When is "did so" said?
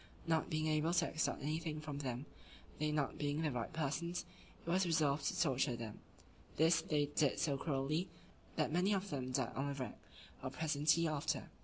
7.05-7.55